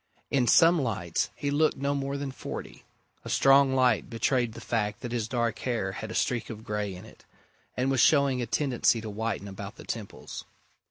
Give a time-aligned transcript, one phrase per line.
[0.31, 2.83] In some lights he looked no more than forty:
[3.23, 6.95] a strong light betrayed the fact that his dark hair had a streak of grey
[6.95, 7.23] in it,
[7.77, 10.43] and was showing a tendency to whiten about the temples.